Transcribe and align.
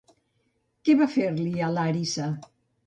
Què 0.89 0.95
va 1.03 1.11
fer-li 1.19 1.55
a 1.69 1.71
Làrissa? 1.77 2.37